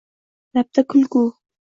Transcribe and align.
Labda 0.53 0.81
kulgu 0.89 1.23